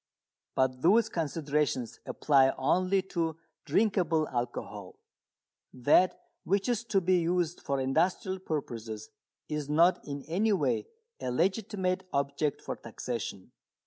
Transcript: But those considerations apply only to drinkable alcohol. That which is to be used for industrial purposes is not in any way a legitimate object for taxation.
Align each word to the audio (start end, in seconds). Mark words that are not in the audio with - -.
But 0.55 0.81
those 0.81 1.09
considerations 1.09 1.99
apply 2.07 2.53
only 2.57 3.03
to 3.13 3.37
drinkable 3.65 4.27
alcohol. 4.29 4.95
That 5.75 6.19
which 6.43 6.67
is 6.67 6.83
to 6.85 7.01
be 7.01 7.19
used 7.19 7.61
for 7.61 7.79
industrial 7.79 8.39
purposes 8.39 9.11
is 9.47 9.69
not 9.69 10.03
in 10.03 10.23
any 10.23 10.53
way 10.53 10.87
a 11.19 11.29
legitimate 11.29 12.07
object 12.13 12.63
for 12.63 12.75
taxation. 12.77 13.51